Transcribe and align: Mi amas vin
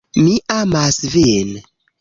Mi 0.27 0.31
amas 0.55 0.99
vin 1.17 1.55